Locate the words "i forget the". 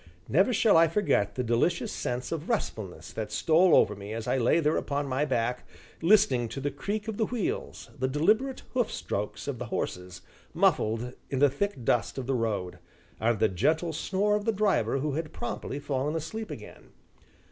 0.77-1.43